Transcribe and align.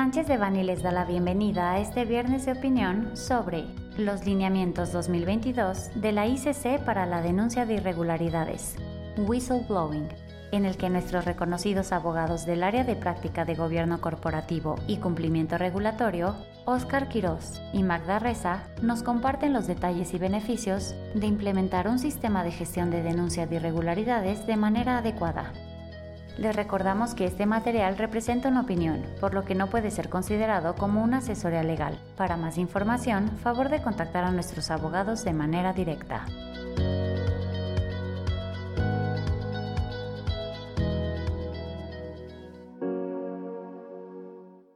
Sánchez 0.00 0.28
de 0.28 0.38
Bani 0.38 0.62
les 0.62 0.82
da 0.82 0.92
la 0.92 1.04
bienvenida 1.04 1.72
a 1.72 1.78
este 1.78 2.06
viernes 2.06 2.46
de 2.46 2.52
opinión 2.52 3.14
sobre 3.18 3.66
los 3.98 4.24
lineamientos 4.24 4.92
2022 4.92 5.90
de 5.94 6.12
la 6.12 6.26
ICC 6.26 6.82
para 6.86 7.04
la 7.04 7.20
denuncia 7.20 7.66
de 7.66 7.74
irregularidades, 7.74 8.76
whistleblowing, 9.18 10.08
en 10.52 10.64
el 10.64 10.78
que 10.78 10.88
nuestros 10.88 11.26
reconocidos 11.26 11.92
abogados 11.92 12.46
del 12.46 12.62
área 12.62 12.82
de 12.82 12.96
práctica 12.96 13.44
de 13.44 13.54
gobierno 13.54 14.00
corporativo 14.00 14.76
y 14.86 14.96
cumplimiento 14.96 15.58
regulatorio, 15.58 16.34
Oscar 16.64 17.08
Quirós 17.08 17.60
y 17.74 17.82
Magda 17.82 18.18
Reza, 18.18 18.62
nos 18.80 19.02
comparten 19.02 19.52
los 19.52 19.66
detalles 19.66 20.14
y 20.14 20.18
beneficios 20.18 20.94
de 21.14 21.26
implementar 21.26 21.88
un 21.88 21.98
sistema 21.98 22.42
de 22.42 22.52
gestión 22.52 22.90
de 22.90 23.02
denuncia 23.02 23.46
de 23.46 23.56
irregularidades 23.56 24.46
de 24.46 24.56
manera 24.56 24.96
adecuada. 24.96 25.52
Les 26.40 26.56
recordamos 26.56 27.14
que 27.14 27.26
este 27.26 27.44
material 27.44 27.98
representa 27.98 28.48
una 28.48 28.62
opinión, 28.62 29.04
por 29.20 29.34
lo 29.34 29.44
que 29.44 29.54
no 29.54 29.68
puede 29.68 29.90
ser 29.90 30.08
considerado 30.08 30.74
como 30.74 31.04
una 31.04 31.18
asesoría 31.18 31.62
legal. 31.62 32.00
Para 32.16 32.38
más 32.38 32.56
información, 32.56 33.28
favor 33.42 33.68
de 33.68 33.82
contactar 33.82 34.24
a 34.24 34.30
nuestros 34.30 34.70
abogados 34.70 35.22
de 35.22 35.34
manera 35.34 35.74
directa. 35.74 36.24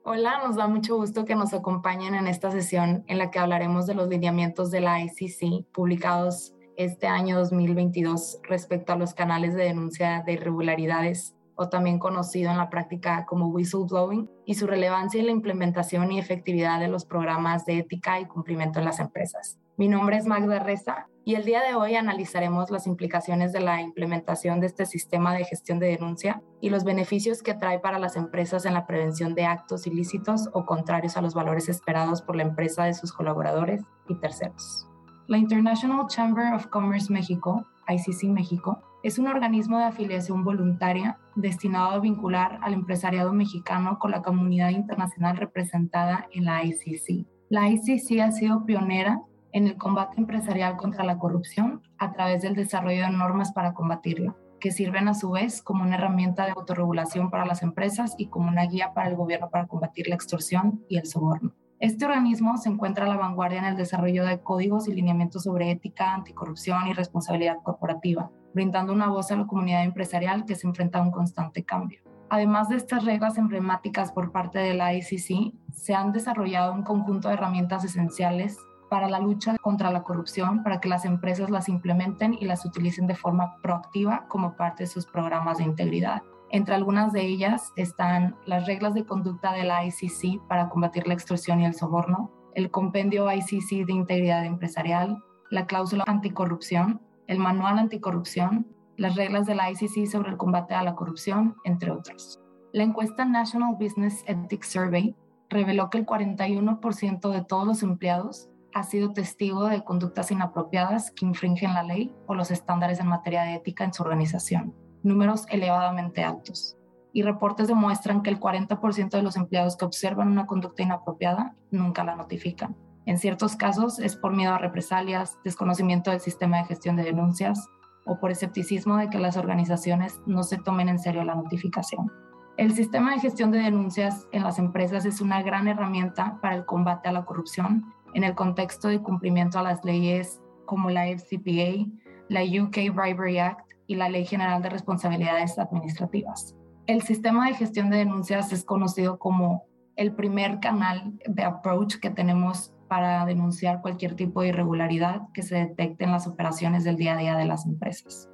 Hola, 0.03 0.43
nos 0.47 0.57
da 0.57 0.69
mucho 0.69 0.97
gusto 0.97 1.25
que 1.25 1.35
nos 1.35 1.55
acompañen 1.55 2.15
en 2.15 2.27
esta 2.27 2.51
sesión 2.51 3.05
en 3.07 3.17
la 3.17 3.31
que 3.31 3.39
hablaremos 3.39 3.87
de 3.87 3.95
los 3.95 4.09
lineamientos 4.11 4.71
de 4.71 4.83
la 4.83 5.01
ICC 5.01 5.65
publicados 5.73 6.53
este 6.77 7.07
año 7.07 7.39
2022 7.39 8.41
respecto 8.43 8.93
a 8.93 8.97
los 8.97 9.15
canales 9.15 9.55
de 9.55 9.65
denuncia 9.65 10.23
de 10.27 10.35
irregularidades 10.35 11.35
o 11.57 11.69
también 11.69 11.99
conocido 11.99 12.51
en 12.51 12.59
la 12.59 12.71
práctica 12.71 13.25
como 13.27 13.49
whistleblowing, 13.49 14.31
y 14.45 14.55
su 14.55 14.67
relevancia 14.67 15.21
en 15.21 15.27
la 15.27 15.33
implementación 15.33 16.13
y 16.13 16.19
efectividad 16.19 16.81
de 16.81 16.89
los 16.89 17.05
programas 17.05 17.65
de 17.65 17.79
ética 17.79 18.21
y 18.21 18.27
cumplimiento 18.27 18.79
en 18.79 18.85
las 18.85 19.01
empresas. 19.01 19.59
Mi 19.77 19.89
nombre 19.89 20.17
es 20.17 20.27
Magda 20.27 20.61
Reza 20.61 21.09
y 21.25 21.35
el 21.35 21.45
día 21.45 21.61
de 21.63 21.75
hoy 21.75 21.97
analizaremos 21.97 22.71
las 22.71 22.87
implicaciones 22.87 23.53
de 23.53 23.59
la 23.59 23.81
implementación 23.81 24.61
de 24.61 24.67
este 24.67 24.87
sistema 24.87 25.35
de 25.35 25.45
gestión 25.45 25.81
de 25.81 25.89
denuncia 25.89 26.43
y 26.61 26.71
los 26.71 26.85
beneficios 26.85 27.43
que 27.43 27.55
trae 27.55 27.81
para 27.81 27.99
las 27.99 28.15
empresas 28.15 28.67
en 28.67 28.75
la 28.75 28.87
prevención 28.87 29.35
de 29.35 29.47
actos 29.47 29.89
ilícitos 29.89 30.49
o 30.53 30.65
contrarios 30.65 31.17
a 31.17 31.23
los 31.23 31.35
valores 31.35 31.69
esperados 31.69 32.23
por 32.23 32.37
la 32.37 32.45
empresa 32.45 32.85
de 32.85 32.95
sus 32.95 33.13
colaboradores 33.13 33.83
y 34.09 34.15
terceros. 34.21 34.87
La 35.27 35.39
International 35.39 36.07
Chamber 36.07 36.53
of 36.55 36.67
Commerce 36.67 37.13
México, 37.13 37.67
ICC 37.89 38.29
México, 38.31 38.83
es 39.03 39.19
un 39.19 39.27
organismo 39.27 39.79
de 39.79 39.85
afiliación 39.85 40.45
voluntaria 40.45 41.19
destinado 41.35 41.91
a 41.91 41.99
vincular 41.99 42.59
al 42.63 42.73
empresariado 42.73 43.33
mexicano 43.33 43.99
con 43.99 44.11
la 44.11 44.23
comunidad 44.23 44.71
internacional 44.71 45.37
representada 45.37 46.27
en 46.33 46.47
la 46.47 46.65
ICC. 46.65 47.27
La 47.51 47.69
ICC 47.69 48.21
ha 48.21 48.33
sido 48.33 48.65
pionera 48.65 49.21
en 49.53 49.67
el 49.67 49.77
combate 49.77 50.19
empresarial 50.19 50.77
contra 50.77 51.05
la 51.05 51.19
corrupción 51.19 51.83
a 51.99 52.13
través 52.13 52.43
del 52.43 52.55
desarrollo 52.55 53.03
de 53.03 53.11
normas 53.11 53.53
para 53.53 53.75
combatirla, 53.75 54.35
que 54.59 54.73
sirven 54.73 55.07
a 55.09 55.15
su 55.15 55.31
vez 55.31 55.63
como 55.63 55.85
una 55.85 55.97
herramienta 55.97 56.47
de 56.47 56.53
autorregulación 56.53 57.31
para 57.31 57.45
las 57.45 57.63
empresas 57.63 58.15
y 58.17 58.29
como 58.29 58.49
una 58.49 58.65
guía 58.65 58.95
para 58.95 59.09
el 59.09 59.17
gobierno 59.17 59.51
para 59.51 59.67
combatir 59.67 60.09
la 60.09 60.15
extorsión 60.15 60.83
y 60.89 60.97
el 60.97 61.07
soborno. 61.07 61.53
Este 61.81 62.05
organismo 62.05 62.57
se 62.57 62.69
encuentra 62.69 63.05
a 63.05 63.09
la 63.09 63.17
vanguardia 63.17 63.59
en 63.59 63.65
el 63.65 63.77
desarrollo 63.77 64.25
de 64.25 64.41
códigos 64.41 64.87
y 64.89 64.95
lineamientos 64.95 65.43
sobre 65.43 65.71
ética, 65.73 66.15
anticorrupción 66.15 66.87
y 66.87 66.93
responsabilidad 66.93 67.59
corporativa, 67.63 68.31
brindando 68.55 68.93
una 68.93 69.09
voz 69.09 69.33
a 69.33 69.37
la 69.37 69.47
comunidad 69.47 69.83
empresarial 69.83 70.45
que 70.45 70.55
se 70.55 70.69
enfrenta 70.69 71.01
a 71.01 71.03
un 71.03 71.11
constante 71.11 71.65
cambio. 71.65 72.01
Además 72.31 72.69
de 72.69 72.77
estas 72.77 73.05
reglas 73.05 73.39
emblemáticas 73.39 74.13
por 74.13 74.31
parte 74.31 74.61
de 74.61 74.75
la 74.75 74.95
ICC, 74.95 75.53
se 75.73 75.95
han 75.95 76.13
desarrollado 76.13 76.73
un 76.73 76.85
conjunto 76.85 77.29
de 77.29 77.35
herramientas 77.35 77.85
esenciales 77.85 78.57
para 78.89 79.09
la 79.09 79.19
lucha 79.19 79.57
contra 79.61 79.91
la 79.91 80.05
corrupción, 80.05 80.63
para 80.63 80.81
que 80.81 80.89
las 80.89 81.05
empresas 81.05 81.51
las 81.51 81.69
implementen 81.69 82.35
y 82.35 82.45
las 82.45 82.65
utilicen 82.65 83.09
de 83.09 83.17
forma 83.17 83.57
proactiva 83.63 84.27
como 84.29 84.57
parte 84.57 84.85
de 84.85 84.89
sus 84.89 85.07
programas 85.07 85.59
de 85.59 85.65
integridad. 85.65 86.23
Entre 86.51 86.75
algunas 86.75 87.13
de 87.13 87.23
ellas 87.27 87.73
están 87.77 88.37
las 88.47 88.67
reglas 88.67 88.95
de 88.95 89.05
conducta 89.05 89.53
de 89.53 89.65
la 89.65 89.85
ICC 89.85 90.47
para 90.47 90.69
combatir 90.69 91.07
la 91.07 91.15
extorsión 91.15 91.61
y 91.61 91.67
el 91.67 91.75
soborno, 91.75 92.31
el 92.55 92.71
compendio 92.71 93.31
ICC 93.31 93.87
de 93.87 93.93
integridad 93.93 94.45
empresarial, 94.45 95.23
la 95.51 95.67
cláusula 95.67 96.05
anticorrupción, 96.07 97.01
el 97.27 97.39
manual 97.39 97.79
anticorrupción, 97.79 98.67
las 98.97 99.17
reglas 99.17 99.47
de 99.47 99.55
la 99.55 99.71
ICC 99.71 100.07
sobre 100.07 100.31
el 100.31 100.37
combate 100.37 100.75
a 100.75 100.83
la 100.83 100.95
corrupción, 100.95 101.57
entre 101.65 101.91
otros. 101.91 102.41
La 102.73 102.83
encuesta 102.83 103.25
National 103.25 103.77
Business 103.79 104.25
Ethics 104.27 104.69
Survey 104.69 105.17
reveló 105.49 105.91
que 105.91 105.99
el 105.99 106.07
41% 106.07 107.31
de 107.31 107.45
todos 107.45 107.67
los 107.67 107.83
empleados 107.83 108.49
ha 108.75 108.83
sido 108.83 109.13
testigo 109.13 109.69
de 109.69 109.85
conductas 109.85 110.31
inapropiadas 110.31 111.13
que 111.13 111.25
infringen 111.25 111.75
la 111.75 111.85
ley 111.85 112.13
o 112.27 112.35
los 112.35 112.51
estándares 112.51 112.99
en 112.99 113.07
materia 113.07 113.45
de 113.45 113.55
ética 113.55 113.85
en 113.85 113.95
su 113.95 114.03
organización, 114.03 114.75
números 115.05 115.47
elevadamente 115.51 116.25
altos. 116.25 116.77
Y 117.13 117.23
reportes 117.23 117.69
demuestran 117.69 118.23
que 118.23 118.31
el 118.31 118.41
40% 118.41 119.11
de 119.11 119.23
los 119.23 119.37
empleados 119.37 119.77
que 119.77 119.85
observan 119.85 120.33
una 120.33 120.47
conducta 120.47 120.83
inapropiada 120.83 121.55
nunca 121.71 122.03
la 122.03 122.17
notifican. 122.17 122.75
En 123.07 123.19
ciertos 123.19 123.55
casos 123.55 123.99
es 123.99 124.17
por 124.17 124.33
miedo 124.33 124.55
a 124.55 124.59
represalias, 124.59 125.39
desconocimiento 125.45 126.11
del 126.11 126.21
sistema 126.21 126.59
de 126.59 126.65
gestión 126.65 126.97
de 126.97 127.05
denuncias 127.05 127.69
o 128.07 128.19
por 128.19 128.31
escepticismo 128.31 128.97
de 128.97 129.11
que 129.11 129.19
las 129.19 129.37
organizaciones 129.37 130.21
no 130.27 130.43
se 130.43 130.59
tomen 130.59 130.89
en 130.89 130.99
serio 130.99 131.23
la 131.23 131.35
notificación. 131.35 132.11
El 132.57 132.73
sistema 132.73 133.13
de 133.13 133.21
gestión 133.21 133.51
de 133.51 133.59
denuncias 133.59 134.27
en 134.33 134.43
las 134.43 134.59
empresas 134.59 135.05
es 135.05 135.21
una 135.21 135.43
gran 135.43 135.69
herramienta 135.69 136.39
para 136.41 136.55
el 136.55 136.65
combate 136.65 137.09
a 137.09 137.13
la 137.13 137.25
corrupción 137.25 137.93
en 138.15 138.25
el 138.25 138.35
contexto 138.35 138.89
de 138.89 139.03
cumplimiento 139.03 139.59
a 139.59 139.63
las 139.63 139.85
leyes 139.85 140.41
como 140.65 140.89
la 140.89 141.07
FCPA, 141.07 141.87
la 142.29 142.43
UK 142.43 142.95
Bribery 142.95 143.39
Act 143.39 143.64
y 143.87 143.97
la 143.97 144.09
Ley 144.09 144.25
General 144.25 144.63
de 144.63 144.71
Responsabilidades 144.71 145.59
Administrativas. 145.59 146.57
El 146.87 147.03
sistema 147.03 147.47
de 147.47 147.55
gestión 147.55 147.91
de 147.91 147.99
denuncias 147.99 148.53
es 148.53 148.65
conocido 148.65 149.19
como 149.19 149.65
el 149.97 150.15
primer 150.15 150.61
canal 150.61 151.19
de 151.27 151.45
approach 151.45 151.97
que 151.97 152.11
tenemos 152.11 152.75
para 152.89 153.25
denunciar 153.25 153.81
cualquier 153.81 154.15
tipo 154.15 154.43
de 154.43 154.49
irregularidad 154.49 155.23
que 155.33 155.43
se 155.43 155.57
detecte 155.57 156.05
en 156.05 156.13
las 156.13 156.27
operaciones 156.27 156.85
del 156.85 156.97
día 156.97 157.15
a 157.15 157.19
día 157.19 157.37
de 157.37 157.47
las 157.47 157.67
empresas. 157.67 158.29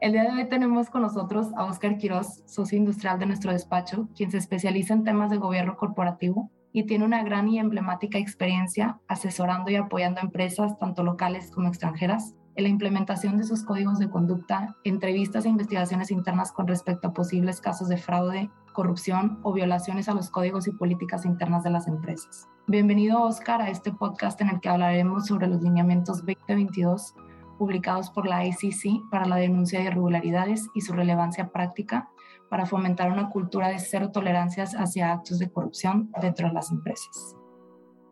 El 0.00 0.12
día 0.12 0.24
de 0.24 0.32
hoy 0.32 0.48
tenemos 0.48 0.90
con 0.90 1.02
nosotros 1.02 1.48
a 1.56 1.64
Oscar 1.64 1.96
Quiroz, 1.96 2.42
socio 2.46 2.76
industrial 2.76 3.18
de 3.18 3.26
nuestro 3.26 3.52
despacho, 3.52 4.08
quien 4.14 4.30
se 4.30 4.38
especializa 4.38 4.92
en 4.92 5.04
temas 5.04 5.30
de 5.30 5.38
gobierno 5.38 5.76
corporativo 5.76 6.50
y 6.72 6.84
tiene 6.84 7.04
una 7.04 7.22
gran 7.22 7.48
y 7.48 7.58
emblemática 7.58 8.18
experiencia 8.18 8.98
asesorando 9.08 9.70
y 9.70 9.76
apoyando 9.76 10.20
a 10.20 10.24
empresas, 10.24 10.76
tanto 10.78 11.04
locales 11.04 11.50
como 11.52 11.68
extranjeras, 11.68 12.34
en 12.56 12.64
la 12.64 12.68
implementación 12.68 13.36
de 13.36 13.44
sus 13.44 13.64
códigos 13.64 13.98
de 13.98 14.10
conducta, 14.10 14.76
entrevistas 14.84 15.44
e 15.44 15.48
investigaciones 15.48 16.10
internas 16.10 16.52
con 16.52 16.68
respecto 16.68 17.08
a 17.08 17.12
posibles 17.12 17.60
casos 17.60 17.88
de 17.88 17.96
fraude, 17.96 18.50
corrupción 18.72 19.38
o 19.42 19.52
violaciones 19.52 20.08
a 20.08 20.14
los 20.14 20.30
códigos 20.30 20.66
y 20.66 20.72
políticas 20.72 21.24
internas 21.24 21.64
de 21.64 21.70
las 21.70 21.88
empresas. 21.88 22.48
Bienvenido, 22.66 23.22
Oscar, 23.22 23.60
a 23.60 23.70
este 23.70 23.92
podcast 23.92 24.40
en 24.40 24.48
el 24.48 24.60
que 24.60 24.68
hablaremos 24.68 25.26
sobre 25.26 25.48
los 25.48 25.62
lineamientos 25.62 26.24
2022 26.24 27.14
publicados 27.58 28.10
por 28.10 28.26
la 28.26 28.44
ICC 28.46 29.08
para 29.10 29.26
la 29.26 29.36
denuncia 29.36 29.78
de 29.78 29.86
irregularidades 29.86 30.68
y 30.74 30.80
su 30.80 30.92
relevancia 30.92 31.50
práctica 31.50 32.08
para 32.50 32.66
fomentar 32.66 33.10
una 33.10 33.30
cultura 33.30 33.68
de 33.68 33.78
cero 33.78 34.10
tolerancias 34.12 34.74
hacia 34.74 35.12
actos 35.12 35.38
de 35.38 35.50
corrupción 35.50 36.10
dentro 36.20 36.48
de 36.48 36.54
las 36.54 36.70
empresas. 36.70 37.36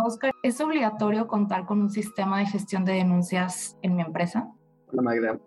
Oscar, 0.04 0.32
¿es 0.42 0.60
obligatorio 0.60 1.28
contar 1.28 1.64
con 1.66 1.80
un 1.80 1.90
sistema 1.90 2.40
de 2.40 2.46
gestión 2.46 2.84
de 2.84 2.94
denuncias 2.94 3.78
en 3.82 3.96
mi 3.96 4.02
empresa? 4.02 4.52
Hola 4.88 5.02
Magda, 5.02 5.40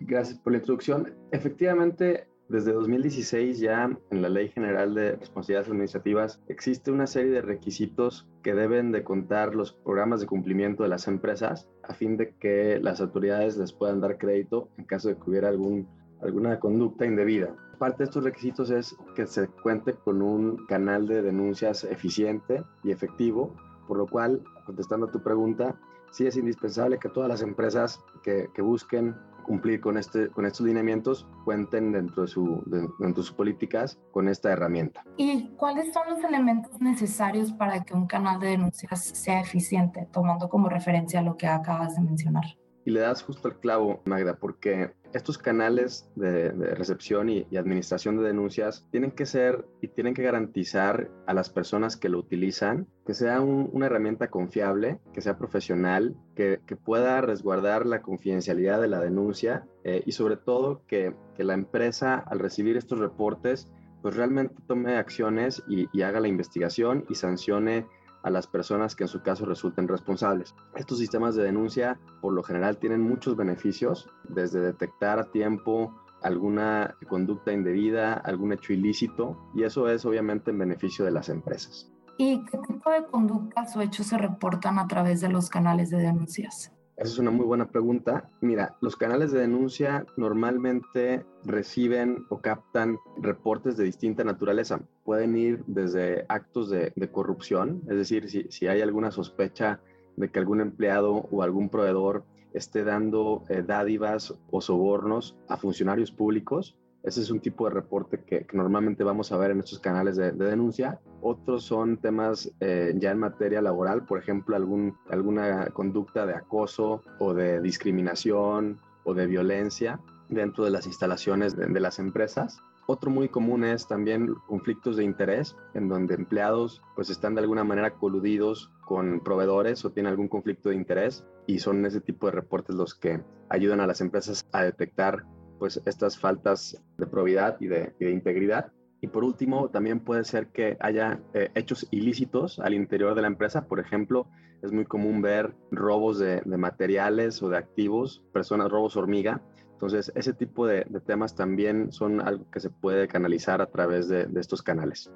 gracias 0.00 0.38
por 0.38 0.52
la 0.52 0.58
introducción. 0.58 1.14
Efectivamente, 1.32 2.28
desde 2.48 2.72
2016 2.72 3.58
ya 3.58 3.90
en 4.10 4.22
la 4.22 4.28
Ley 4.28 4.50
General 4.50 4.94
de 4.94 5.16
Responsabilidades 5.16 5.68
Administrativas 5.68 6.42
existe 6.48 6.90
una 6.90 7.06
serie 7.06 7.32
de 7.32 7.40
requisitos 7.40 8.28
que 8.42 8.54
deben 8.54 8.92
de 8.92 9.02
contar 9.02 9.54
los 9.54 9.72
programas 9.72 10.20
de 10.20 10.26
cumplimiento 10.26 10.82
de 10.82 10.90
las 10.90 11.08
empresas 11.08 11.68
a 11.82 11.94
fin 11.94 12.18
de 12.18 12.34
que 12.34 12.78
las 12.82 13.00
autoridades 13.00 13.56
les 13.56 13.72
puedan 13.72 14.00
dar 14.00 14.18
crédito 14.18 14.68
en 14.76 14.84
caso 14.84 15.08
de 15.08 15.16
que 15.16 15.30
hubiera 15.30 15.48
alguna 15.48 16.60
conducta 16.60 17.06
indebida. 17.06 17.56
Parte 17.78 17.98
de 17.98 18.04
estos 18.04 18.24
requisitos 18.24 18.70
es 18.70 18.94
que 19.16 19.26
se 19.26 19.48
cuente 19.48 19.94
con 19.94 20.20
un 20.22 20.66
canal 20.66 21.08
de 21.08 21.22
denuncias 21.22 21.84
eficiente 21.84 22.62
y 22.84 22.92
efectivo, 22.92 23.56
por 23.86 23.98
lo 23.98 24.06
cual, 24.06 24.42
contestando 24.66 25.06
a 25.06 25.10
tu 25.10 25.22
pregunta, 25.22 25.78
sí 26.10 26.26
es 26.26 26.36
indispensable 26.36 26.98
que 26.98 27.08
todas 27.08 27.28
las 27.28 27.42
empresas 27.42 28.00
que, 28.22 28.48
que 28.54 28.62
busquen 28.62 29.14
cumplir 29.44 29.80
con, 29.80 29.96
este, 29.96 30.28
con 30.28 30.46
estos 30.46 30.66
lineamientos 30.66 31.26
cuenten 31.44 31.92
dentro 31.92 32.22
de, 32.22 32.28
su, 32.28 32.62
dentro 32.66 33.08
de 33.08 33.14
sus 33.14 33.32
políticas 33.32 34.00
con 34.10 34.28
esta 34.28 34.50
herramienta. 34.50 35.04
¿Y 35.16 35.50
cuáles 35.56 35.92
son 35.92 36.08
los 36.08 36.24
elementos 36.24 36.80
necesarios 36.80 37.52
para 37.52 37.84
que 37.84 37.94
un 37.94 38.06
canal 38.06 38.40
de 38.40 38.48
denuncias 38.48 39.04
sea 39.04 39.40
eficiente, 39.40 40.08
tomando 40.12 40.48
como 40.48 40.68
referencia 40.68 41.22
lo 41.22 41.36
que 41.36 41.46
acabas 41.46 41.94
de 41.94 42.02
mencionar? 42.02 42.44
Y 42.84 42.90
le 42.90 43.00
das 43.00 43.22
justo 43.22 43.48
el 43.48 43.56
clavo, 43.56 44.02
Magda, 44.04 44.36
porque 44.36 44.92
estos 45.14 45.38
canales 45.38 46.10
de, 46.16 46.50
recepción 46.50 47.30
y, 47.30 47.46
administración 47.56 48.18
de 48.18 48.24
denuncias 48.24 48.84
tienen 48.90 49.12
que 49.12 49.26
ser 49.26 49.64
y 49.80 49.88
tienen 49.88 50.12
que 50.12 50.24
garantizar 50.24 51.08
a 51.26 51.32
las 51.32 51.50
personas 51.50 51.96
que 51.96 52.08
lo 52.08 52.18
utilizan 52.18 52.88
que 53.06 53.14
sea 53.14 53.40
una 53.40 53.86
herramienta 53.86 54.28
confiable, 54.28 54.98
que 55.12 55.20
sea 55.20 55.38
profesional, 55.38 56.16
que, 56.34 56.58
pueda 56.84 57.20
resguardar 57.20 57.86
la 57.86 58.02
confidencialidad 58.02 58.80
de 58.80 58.88
la 58.88 59.00
denuncia 59.00 59.66
eh, 59.84 60.02
y 60.04 60.12
sobre 60.12 60.36
todo 60.36 60.82
que, 60.86 61.14
la 61.38 61.54
empresa 61.54 62.16
al 62.16 62.40
recibir 62.40 62.76
estos 62.76 62.98
reportes 62.98 63.68
pues 64.02 64.16
realmente 64.16 64.54
tome 64.66 64.96
acciones 64.96 65.62
y, 65.68 65.86
y 65.92 66.02
haga 66.02 66.20
la 66.20 66.28
investigación 66.28 67.04
y 67.08 67.14
sancione 67.14 67.86
a 68.24 68.30
las 68.30 68.46
personas 68.46 68.96
que 68.96 69.04
en 69.04 69.08
su 69.08 69.22
caso 69.22 69.44
resulten 69.44 69.86
responsables. 69.86 70.54
Estos 70.74 70.98
sistemas 70.98 71.36
de 71.36 71.44
denuncia 71.44 72.00
por 72.20 72.32
lo 72.32 72.42
general 72.42 72.78
tienen 72.78 73.02
muchos 73.02 73.36
beneficios, 73.36 74.08
desde 74.28 74.60
detectar 74.60 75.18
a 75.18 75.30
tiempo 75.30 75.94
alguna 76.22 76.96
conducta 77.06 77.52
indebida, 77.52 78.14
algún 78.14 78.52
hecho 78.52 78.72
ilícito, 78.72 79.36
y 79.54 79.62
eso 79.62 79.88
es 79.88 80.06
obviamente 80.06 80.50
en 80.50 80.58
beneficio 80.58 81.04
de 81.04 81.10
las 81.10 81.28
empresas. 81.28 81.92
¿Y 82.16 82.44
qué 82.46 82.58
tipo 82.58 82.90
de 82.90 83.04
conductas 83.06 83.76
o 83.76 83.82
hechos 83.82 84.06
se 84.06 84.16
reportan 84.16 84.78
a 84.78 84.88
través 84.88 85.20
de 85.20 85.28
los 85.28 85.50
canales 85.50 85.90
de 85.90 85.98
denuncias? 85.98 86.73
Esa 86.96 87.12
es 87.12 87.18
una 87.18 87.32
muy 87.32 87.44
buena 87.44 87.70
pregunta. 87.70 88.28
Mira, 88.40 88.76
los 88.80 88.94
canales 88.94 89.32
de 89.32 89.40
denuncia 89.40 90.06
normalmente 90.16 91.26
reciben 91.44 92.24
o 92.28 92.40
captan 92.40 92.98
reportes 93.20 93.76
de 93.76 93.84
distinta 93.84 94.22
naturaleza. 94.22 94.80
Pueden 95.02 95.36
ir 95.36 95.64
desde 95.66 96.24
actos 96.28 96.70
de, 96.70 96.92
corrupción, 97.10 97.82
es 97.88 97.96
decir, 97.96 98.30
si, 98.30 98.46
si, 98.50 98.68
hay 98.68 98.80
alguna 98.80 99.10
sospecha 99.10 99.80
de 100.16 100.30
que 100.30 100.38
algún 100.38 100.60
empleado 100.60 101.26
o 101.30 101.42
algún 101.42 101.68
proveedor 101.68 102.24
esté 102.52 102.84
dando 102.84 103.42
eh, 103.48 103.62
dádivas 103.66 104.32
o 104.50 104.60
sobornos 104.60 105.36
a 105.48 105.56
funcionarios 105.56 106.12
públicos, 106.12 106.76
ese 107.04 107.20
es 107.20 107.30
un 107.30 107.40
tipo 107.40 107.66
de 107.66 107.74
reporte 107.74 108.24
que, 108.24 108.46
normalmente 108.54 109.04
vamos 109.04 109.30
a 109.30 109.36
ver 109.36 109.50
en 109.50 109.60
estos 109.60 109.78
canales 109.78 110.16
de, 110.16 110.32
denuncia. 110.32 111.00
Otros 111.20 111.64
son 111.64 111.98
temas 111.98 112.50
eh, 112.60 112.94
ya 112.96 113.10
en 113.10 113.18
materia 113.18 113.60
laboral, 113.60 114.06
por 114.06 114.18
ejemplo, 114.18 114.56
algún, 114.56 114.96
alguna 115.10 115.66
conducta 115.66 116.24
de 116.24 116.34
acoso 116.34 117.02
o 117.18 117.34
de 117.34 117.60
discriminación 117.60 118.80
o 119.04 119.12
de 119.12 119.26
violencia 119.26 120.00
dentro 120.30 120.64
de 120.64 120.70
las 120.70 120.86
instalaciones 120.86 121.54
de, 121.54 121.80
las 121.80 121.98
empresas. 121.98 122.58
Otro 122.86 123.10
muy 123.10 123.28
común 123.28 123.64
es 123.64 123.86
también 123.86 124.34
conflictos 124.46 124.96
de 124.96 125.04
interés, 125.04 125.56
en 125.74 125.88
donde 125.88 126.14
empleados 126.14 126.82
pues 126.94 127.10
están 127.10 127.34
de 127.34 127.42
alguna 127.42 127.64
manera 127.64 127.94
coludidos 127.94 128.70
con 128.86 129.20
proveedores 129.20 129.84
o 129.84 129.90
tienen 129.90 130.10
algún 130.10 130.28
conflicto 130.28 130.70
de 130.70 130.76
interés 130.76 131.26
y 131.46 131.58
son 131.58 131.84
ese 131.84 132.00
tipo 132.00 132.26
de 132.26 132.32
reportes 132.32 132.76
los 132.76 132.94
que 132.94 133.22
ayudan 133.50 133.80
a 133.80 133.86
las 133.86 134.00
empresas 134.00 134.46
a 134.52 134.62
detectar 134.62 135.24
pues 135.58 135.80
estas 135.86 136.18
faltas 136.18 136.82
de 136.98 137.06
probidad 137.06 137.56
y 137.60 137.68
de, 137.68 137.94
integridad. 138.00 138.72
Y 139.00 139.08
por 139.08 139.24
último, 139.24 139.68
también 139.68 140.00
puede 140.00 140.24
ser 140.24 140.48
que 140.48 140.76
haya 140.80 141.20
eh, 141.34 141.50
hechos 141.54 141.86
ilícitos 141.90 142.58
al 142.58 142.74
interior 142.74 143.14
de 143.14 143.22
la 143.22 143.28
empresa. 143.28 143.66
Por 143.66 143.80
ejemplo, 143.80 144.26
es 144.62 144.72
muy 144.72 144.86
común 144.86 145.20
ver 145.20 145.54
robos 145.70 146.18
de, 146.18 146.42
materiales 146.46 147.42
o 147.42 147.50
de 147.50 147.58
activos, 147.58 148.22
personas, 148.32 148.70
robos 148.70 148.96
hormiga. 148.96 149.42
Entonces, 149.72 150.10
ese 150.14 150.32
tipo 150.32 150.66
de, 150.66 150.84
temas 151.04 151.34
también 151.34 151.92
son 151.92 152.20
algo 152.20 152.50
que 152.50 152.60
se 152.60 152.70
puede 152.70 153.06
canalizar 153.06 153.60
a 153.60 153.66
través 153.66 154.08
de, 154.08 154.24
de 154.26 154.40
estos 154.40 154.62
canales. 154.62 155.10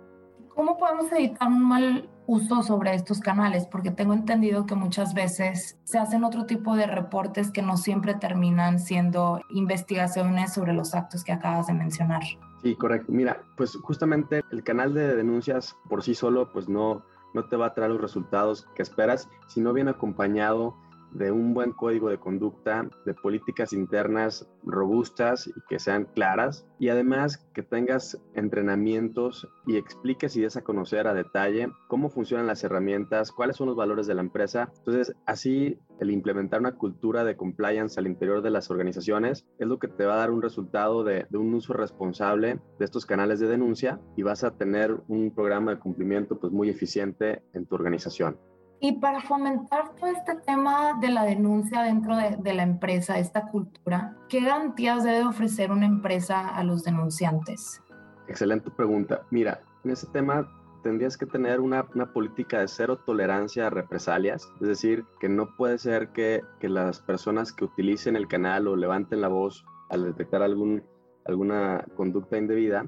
¿Cómo 0.59 0.77
podemos 0.77 1.13
evitar 1.13 1.47
un 1.47 1.69
mal 1.69 2.11
uso 2.27 2.65
sobre 2.65 2.93
estos 2.93 3.21
canales? 3.21 3.69
Porque 3.71 3.93
tengo 3.93 4.13
entendido 4.13 4.67
que 4.67 4.75
muchas 4.75 5.15
veces 5.15 5.79
se 5.85 5.99
hacen 5.99 6.25
otro 6.25 6.47
tipo 6.47 6.75
de 6.75 6.89
reportes 6.89 7.53
que 7.53 7.63
no 7.63 7.77
siempre 7.77 8.15
terminan 8.15 8.81
siendo 8.81 9.41
investigaciones 9.51 10.53
sobre 10.53 10.73
los 10.73 10.97
actos 10.97 11.23
que 11.23 11.31
acabas 11.31 11.69
de 11.69 11.75
mencionar. 11.75 12.23
Sí, 12.61 12.75
correcto. 12.75 13.13
Mira, 13.13 13.41
pues 13.57 13.77
justamente 13.77 14.43
el 14.51 14.65
canal 14.65 14.95
de 14.95 15.15
denuncias 15.15 15.77
por 15.89 16.03
sí 16.03 16.17
solo 16.17 16.51
pues 16.53 16.69
no, 16.69 17.05
no 17.35 17.45
te 17.45 17.55
va 17.55 17.67
a 17.67 17.75
traer 17.75 17.93
los 17.93 18.01
resultados 18.01 18.67
que 18.75 18.83
esperas 18.83 19.29
si 19.47 19.61
no 19.61 19.73
viene 19.73 19.93
acompañado 19.93 20.75
de 21.13 21.33
un 21.33 21.55
buen 21.55 21.73
código 21.73 22.09
de 22.09 22.19
conducta, 22.19 22.89
de 23.05 23.15
políticas 23.15 23.73
internas 23.73 24.49
robustas 24.65 25.47
y 25.47 25.53
que 25.69 25.79
sean 25.79 26.05
claras 26.15 26.67
y 26.79 26.89
además 26.89 27.39
que 27.55 27.63
tengas 27.63 28.21
entrenamientos 28.35 29.49
y 29.67 29.77
expliques 29.77 30.37
y 30.37 30.43
des 30.43 30.57
a 30.57 30.63
conocer 30.63 31.07
a 31.07 31.15
detalle 31.15 31.69
cómo 31.89 32.11
funcionan 32.11 32.47
las 32.47 32.65
herramientas, 32.65 33.33
cuáles 33.33 33.57
son 33.57 33.69
los 33.69 33.77
valores 33.77 34.07
de 34.07 34.15
la 34.15 34.21
empresa. 34.21 34.71
Entonces, 34.79 35.15
así 35.27 35.79
el 36.01 36.11
implementar 36.11 36.61
una 36.61 36.77
cultura 36.77 37.25
de 37.25 37.37
compliance 37.37 37.99
al 37.99 38.07
interior 38.07 38.43
de 38.43 38.51
las 38.51 38.71
organizaciones 38.71 39.47
es 39.59 39.67
lo 39.67 39.79
que 39.79 39.89
te 39.89 40.05
va 40.05 40.15
a 40.15 40.19
dar 40.19 40.31
un 40.31 40.43
resultado 40.43 41.05
de, 41.05 41.27
de 41.29 41.39
un 41.39 41.55
uso 41.55 41.73
responsable 41.73 42.61
de 42.79 42.85
estos 42.85 43.07
canales 43.07 43.41
de 43.41 43.49
denuncia 43.49 44.01
y 44.17 44.23
vas 44.23 44.45
a 44.45 44.57
tener 44.57 44.97
un 45.09 45.35
programa 45.35 45.73
de 45.73 45.81
cumplimiento 45.81 46.39
pues 46.39 46.53
muy 46.53 46.69
eficiente 46.69 47.43
en 47.55 47.67
tu 47.67 47.75
organización. 47.75 48.37
Y 48.81 48.93
para 49.01 49.21
fomentar 49.21 49.95
todo 49.97 50.11
este 50.11 50.37
tema 50.47 50.99
de 51.01 51.09
la 51.09 51.25
denuncia 51.25 51.83
dentro 51.83 52.17
de, 52.17 52.55
la 52.55 52.63
empresa, 52.63 53.19
esta 53.19 53.49
cultura, 53.49 54.17
¿qué 54.29 54.41
garantías 54.41 55.03
debe 55.03 55.25
ofrecer 55.25 55.73
una 55.73 55.87
empresa 55.87 56.49
a 56.49 56.63
los 56.63 56.85
denunciantes? 56.85 57.83
Excelente 58.29 58.71
pregunta. 58.71 59.23
Mira, 59.31 59.61
en 59.85 59.91
ese 59.91 60.07
tema 60.09 60.49
tendrías 60.85 61.17
que 61.17 61.27
tener 61.27 61.61
una, 61.61 61.89
política 62.13 62.61
de 62.61 62.69
cero 62.69 62.99
tolerancia 63.05 63.67
a 63.67 63.71
represalias, 63.71 64.49
es 64.61 64.69
decir, 64.69 65.05
que 65.19 65.29
no 65.29 65.57
puede 65.57 65.79
ser 65.79 66.11
que, 66.11 66.43
que 66.61 66.69
las 66.69 67.01
personas 67.01 67.53
que 67.53 67.65
utilicen 67.65 68.15
el 68.15 68.29
canal 68.29 68.69
o 68.69 68.77
levanten 68.77 69.21
la 69.21 69.29
voz 69.29 69.65
al 69.91 70.05
detectar 70.05 70.41
algún, 70.43 70.85
alguna 71.25 71.85
conducta 71.97 72.39
indebida 72.39 72.87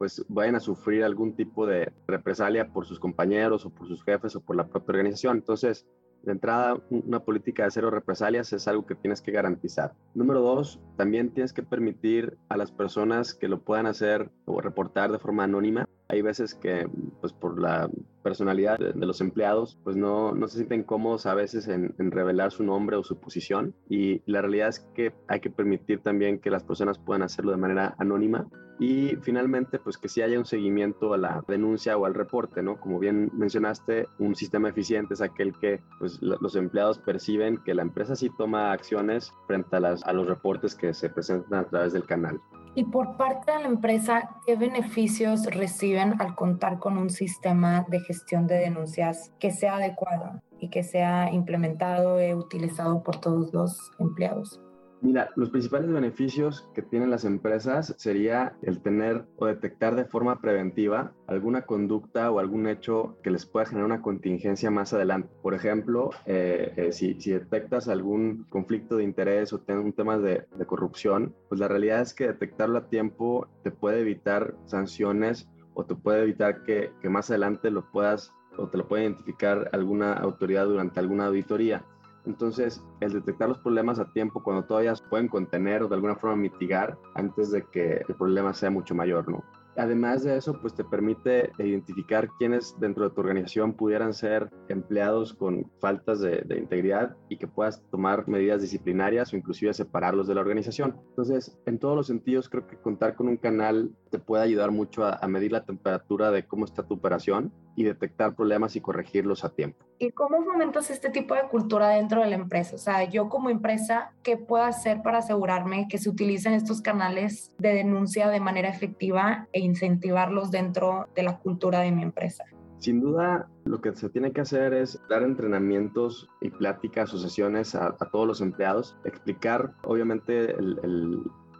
pues 0.00 0.24
vayan 0.28 0.54
a 0.54 0.60
sufrir 0.60 1.04
algún 1.04 1.36
tipo 1.36 1.66
de 1.66 1.92
represalia 2.06 2.72
por 2.72 2.86
sus 2.86 2.98
compañeros 2.98 3.66
o 3.66 3.70
por 3.70 3.86
sus 3.86 4.02
jefes 4.02 4.34
o 4.34 4.40
por 4.40 4.56
la 4.56 4.66
propia 4.66 4.92
organización. 4.92 5.36
Entonces, 5.36 5.86
de 6.22 6.32
entrada, 6.32 6.80
una 6.88 7.22
política 7.22 7.64
de 7.64 7.70
cero 7.70 7.90
represalias 7.90 8.50
es 8.54 8.66
algo 8.66 8.86
que 8.86 8.94
tienes 8.94 9.20
que 9.20 9.30
garantizar. 9.30 9.92
Número 10.14 10.40
dos, 10.40 10.80
también 10.96 11.34
tienes 11.34 11.52
que 11.52 11.62
permitir 11.62 12.38
a 12.48 12.56
las 12.56 12.72
personas 12.72 13.34
que 13.34 13.46
lo 13.46 13.60
puedan 13.60 13.84
hacer 13.84 14.30
o 14.46 14.62
reportar 14.62 15.12
de 15.12 15.18
forma 15.18 15.44
anónima. 15.44 15.86
Hay 16.10 16.22
veces 16.22 16.54
que, 16.54 16.88
pues 17.20 17.32
por 17.32 17.60
la 17.60 17.88
personalidad 18.24 18.78
de, 18.78 19.06
los 19.06 19.20
empleados, 19.20 19.78
pues 19.84 19.96
no, 19.96 20.32
no 20.34 20.48
se 20.48 20.56
sienten 20.56 20.82
cómodos 20.82 21.24
a 21.26 21.34
veces 21.34 21.68
en, 21.68 21.94
revelar 22.10 22.50
su 22.50 22.64
nombre 22.64 22.96
o 22.96 23.04
su 23.04 23.20
posición. 23.20 23.74
Y 23.88 24.20
la 24.26 24.42
realidad 24.42 24.68
es 24.68 24.80
que 24.94 25.12
hay 25.28 25.38
que 25.38 25.50
permitir 25.50 26.00
también 26.00 26.40
que 26.40 26.50
las 26.50 26.64
personas 26.64 26.98
puedan 26.98 27.22
hacerlo 27.22 27.52
de 27.52 27.58
manera 27.58 27.94
anónima. 27.98 28.48
Y 28.80 29.16
finalmente, 29.22 29.78
pues 29.78 29.98
que 29.98 30.08
sí 30.08 30.20
haya 30.20 30.38
un 30.38 30.46
seguimiento 30.46 31.14
a 31.14 31.18
la 31.18 31.44
denuncia 31.46 31.96
o 31.96 32.06
al 32.06 32.14
reporte, 32.14 32.60
¿no? 32.62 32.80
Como 32.80 32.98
bien 32.98 33.30
mencionaste, 33.34 34.08
un 34.18 34.34
sistema 34.34 34.70
eficiente 34.70 35.14
es 35.14 35.20
aquel 35.20 35.52
que 35.60 35.80
pues, 36.00 36.18
los 36.22 36.56
empleados 36.56 36.98
perciben 36.98 37.58
que 37.58 37.74
la 37.74 37.82
empresa 37.82 38.16
sí 38.16 38.30
toma 38.36 38.72
acciones 38.72 39.32
frente 39.46 39.76
a 39.76 40.12
los 40.12 40.26
reportes 40.26 40.74
que 40.74 40.92
se 40.92 41.08
presentan 41.08 41.60
a 41.60 41.68
través 41.68 41.92
del 41.92 42.04
canal. 42.04 42.40
Y 42.74 42.84
por 42.84 43.16
parte 43.16 43.52
de 43.52 43.58
la 43.60 43.68
empresa, 43.68 44.36
¿qué 44.46 44.54
beneficios 44.54 45.44
reciben 45.46 46.14
al 46.20 46.36
contar 46.36 46.78
con 46.78 46.98
un 46.98 47.10
sistema 47.10 47.84
de 47.88 48.00
gestión 48.00 48.46
de 48.46 48.58
denuncias 48.58 49.32
que 49.40 49.50
sea 49.50 49.74
adecuado 49.74 50.40
y 50.60 50.68
que 50.70 50.84
sea 50.84 51.32
implementado 51.32 52.20
e 52.20 52.34
utilizado 52.34 53.02
por 53.02 53.20
todos 53.20 53.52
los 53.52 53.90
empleados? 53.98 54.60
Mira, 55.02 55.30
los 55.34 55.48
principales 55.48 55.90
beneficios 55.90 56.68
que 56.74 56.82
tienen 56.82 57.10
las 57.10 57.24
empresas 57.24 57.94
sería 57.96 58.54
el 58.60 58.82
tener 58.82 59.24
o 59.36 59.46
detectar 59.46 59.96
de 59.96 60.04
forma 60.04 60.42
preventiva 60.42 61.12
alguna 61.26 61.62
conducta 61.62 62.30
o 62.30 62.38
algún 62.38 62.66
hecho 62.66 63.16
que 63.22 63.30
les 63.30 63.46
pueda 63.46 63.64
generar 63.64 63.86
una 63.86 64.02
contingencia 64.02 64.70
más 64.70 64.92
adelante. 64.92 65.30
Por 65.42 65.54
ejemplo, 65.54 66.10
eh, 66.26 66.74
eh, 66.76 66.92
si, 66.92 67.14
detectas 67.14 67.88
algún 67.88 68.44
conflicto 68.50 68.96
de 68.96 69.04
interés 69.04 69.54
o 69.54 69.62
un 69.68 69.92
tema 69.94 70.18
de, 70.18 70.46
corrupción, 70.66 71.34
pues 71.48 71.58
la 71.60 71.68
realidad 71.68 72.02
es 72.02 72.12
que 72.12 72.26
detectarlo 72.26 72.78
a 72.78 72.88
tiempo 72.88 73.48
te 73.62 73.70
puede 73.70 74.00
evitar 74.00 74.54
sanciones 74.66 75.48
o 75.72 75.84
te 75.86 75.94
puede 75.94 76.22
evitar 76.22 76.62
que, 76.64 76.92
que 77.00 77.08
más 77.08 77.30
adelante 77.30 77.70
lo 77.70 77.90
puedas 77.90 78.34
o 78.58 78.68
te 78.68 78.76
lo 78.76 78.86
pueda 78.86 79.04
identificar 79.04 79.70
alguna 79.72 80.12
autoridad 80.12 80.66
durante 80.66 81.00
alguna 81.00 81.26
auditoría. 81.26 81.84
Entonces, 82.26 82.82
el 83.00 83.12
detectar 83.12 83.48
los 83.48 83.58
problemas 83.58 83.98
a 83.98 84.12
tiempo 84.12 84.42
cuando 84.42 84.64
todavía 84.64 84.94
se 84.94 85.04
pueden 85.04 85.28
contener 85.28 85.82
o 85.82 85.88
de 85.88 85.94
alguna 85.94 86.16
forma 86.16 86.36
mitigar 86.36 86.98
antes 87.14 87.50
de 87.50 87.64
que 87.72 88.02
el 88.08 88.14
problema 88.14 88.52
sea 88.54 88.70
mucho 88.70 88.94
mayor, 88.94 89.28
¿no? 89.28 89.42
Además 89.76 90.24
de 90.24 90.36
eso, 90.36 90.60
pues 90.60 90.74
te 90.74 90.84
permite 90.84 91.52
identificar 91.58 92.28
quiénes 92.38 92.74
dentro 92.80 93.08
de 93.08 93.14
tu 93.14 93.20
organización 93.20 93.72
pudieran 93.72 94.12
ser 94.12 94.50
empleados 94.68 95.32
con 95.32 95.70
faltas 95.80 96.20
de, 96.20 96.44
integridad 96.58 97.16
y 97.28 97.36
que 97.36 97.46
puedas 97.46 97.82
tomar 97.90 98.26
medidas 98.28 98.62
disciplinarias 98.62 99.32
o 99.32 99.36
inclusive 99.36 99.72
separarlos 99.72 100.26
de 100.26 100.34
la 100.34 100.40
organización. 100.40 101.00
Entonces, 101.10 101.58
en 101.66 101.78
todos 101.78 101.96
los 101.96 102.08
sentidos, 102.08 102.48
creo 102.48 102.66
que 102.66 102.76
contar 102.76 103.14
con 103.14 103.28
un 103.28 103.36
canal 103.36 103.90
te 104.10 104.18
puede 104.18 104.42
ayudar 104.42 104.70
mucho 104.70 105.04
a, 105.04 105.26
medir 105.28 105.52
la 105.52 105.64
temperatura 105.64 106.32
de 106.32 106.46
cómo 106.46 106.64
está 106.64 106.82
tu 106.82 106.94
operación 106.94 107.52
y 107.76 107.84
detectar 107.84 108.34
problemas 108.34 108.76
y 108.76 108.80
corregirlos 108.80 109.44
a 109.44 109.50
tiempo. 109.50 109.84
¿Y 109.98 110.10
cómo 110.12 110.42
fomentas 110.44 110.90
este 110.90 111.10
tipo 111.10 111.34
de 111.34 111.42
cultura 111.48 111.88
dentro 111.88 112.22
de 112.22 112.28
la 112.28 112.36
empresa? 112.36 112.76
O 112.76 112.78
sea, 112.78 113.04
yo 113.04 113.28
como 113.28 113.50
empresa, 113.50 114.12
¿qué 114.22 114.36
puedo 114.36 114.64
hacer 114.64 115.02
para 115.02 115.18
asegurarme 115.18 115.88
que 115.88 115.98
se 115.98 116.08
utilicen 116.08 116.54
estos 116.54 116.80
canales 116.80 117.52
de 117.58 117.74
denuncia 117.74 118.28
de 118.28 118.40
manera 118.40 118.68
efectiva 118.68 119.48
e 119.52 119.60
incentivarlos 119.60 120.50
dentro 120.50 121.08
de 121.14 121.22
la 121.22 121.38
cultura 121.38 121.80
de 121.80 121.92
mi 121.92 122.02
empresa? 122.02 122.44
Sin 122.80 123.02
duda, 123.02 123.46
lo 123.64 123.82
que 123.82 123.94
se 123.94 124.08
tiene 124.08 124.32
que 124.32 124.40
hacer 124.40 124.72
es 124.72 124.98
dar 125.10 125.22
entrenamientos 125.22 126.30
y 126.40 126.48
pláticas 126.48 127.12
o 127.12 127.18
sesiones 127.18 127.74
a, 127.74 127.94
todos 128.10 128.26
los 128.26 128.40
empleados, 128.40 128.96
explicar 129.04 129.74
obviamente 129.84 130.56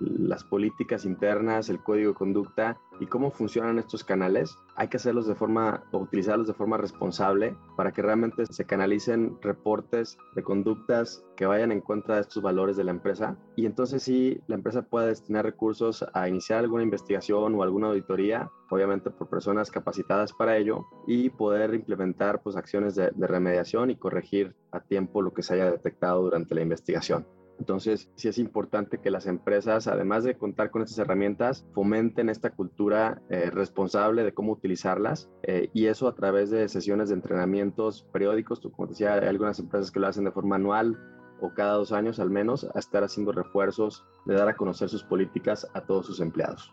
las 0.00 0.44
políticas 0.44 1.04
internas, 1.04 1.68
el 1.68 1.82
código 1.82 2.10
de 2.10 2.14
conducta 2.14 2.78
y 2.98 3.06
cómo 3.06 3.30
funcionan 3.30 3.78
estos 3.78 4.04
canales, 4.04 4.56
hay 4.76 4.88
que 4.88 4.96
hacerlos 4.96 5.26
de 5.26 5.34
forma 5.34 5.84
o 5.92 5.98
utilizarlos 5.98 6.46
de 6.46 6.54
forma 6.54 6.76
responsable 6.76 7.56
para 7.76 7.92
que 7.92 8.02
realmente 8.02 8.46
se 8.46 8.64
canalicen 8.64 9.38
reportes 9.42 10.18
de 10.34 10.42
conductas 10.42 11.24
que 11.36 11.46
vayan 11.46 11.72
en 11.72 11.80
contra 11.80 12.16
de 12.16 12.22
estos 12.22 12.42
valores 12.42 12.76
de 12.76 12.84
la 12.84 12.90
empresa 12.90 13.36
y 13.56 13.66
entonces 13.66 14.02
sí 14.02 14.40
la 14.46 14.56
empresa 14.56 14.82
pueda 14.82 15.06
destinar 15.06 15.44
recursos 15.44 16.04
a 16.12 16.28
iniciar 16.28 16.60
alguna 16.60 16.82
investigación 16.82 17.54
o 17.54 17.62
alguna 17.62 17.88
auditoría, 17.88 18.50
obviamente 18.70 19.10
por 19.10 19.28
personas 19.28 19.70
capacitadas 19.70 20.32
para 20.32 20.56
ello 20.56 20.86
y 21.06 21.30
poder 21.30 21.74
implementar 21.74 22.42
pues 22.42 22.56
acciones 22.56 22.94
de, 22.94 23.10
de 23.14 23.26
remediación 23.26 23.90
y 23.90 23.96
corregir 23.96 24.54
a 24.72 24.80
tiempo 24.80 25.22
lo 25.22 25.32
que 25.32 25.42
se 25.42 25.54
haya 25.54 25.70
detectado 25.70 26.22
durante 26.22 26.54
la 26.54 26.62
investigación. 26.62 27.26
Entonces, 27.60 28.08
sí 28.14 28.26
es 28.26 28.38
importante 28.38 28.98
que 28.98 29.10
las 29.10 29.26
empresas, 29.26 29.86
además 29.86 30.24
de 30.24 30.34
contar 30.34 30.70
con 30.70 30.80
estas 30.80 30.98
herramientas, 30.98 31.66
fomenten 31.74 32.30
esta 32.30 32.50
cultura 32.50 33.20
eh, 33.28 33.50
responsable 33.50 34.24
de 34.24 34.32
cómo 34.32 34.52
utilizarlas 34.52 35.28
eh, 35.42 35.68
y 35.74 35.86
eso 35.86 36.08
a 36.08 36.14
través 36.14 36.48
de 36.48 36.66
sesiones 36.70 37.10
de 37.10 37.16
entrenamientos 37.16 38.06
periódicos. 38.14 38.60
Como 38.60 38.88
decía, 38.88 39.12
hay 39.12 39.28
algunas 39.28 39.58
empresas 39.58 39.90
que 39.90 40.00
lo 40.00 40.06
hacen 40.06 40.24
de 40.24 40.32
forma 40.32 40.56
anual 40.56 40.98
o 41.42 41.52
cada 41.52 41.74
dos 41.74 41.92
años 41.92 42.18
al 42.18 42.30
menos, 42.30 42.66
a 42.74 42.78
estar 42.78 43.04
haciendo 43.04 43.32
refuerzos 43.32 44.06
de 44.24 44.34
dar 44.34 44.48
a 44.48 44.56
conocer 44.56 44.88
sus 44.88 45.04
políticas 45.04 45.66
a 45.74 45.82
todos 45.82 46.06
sus 46.06 46.20
empleados. 46.20 46.72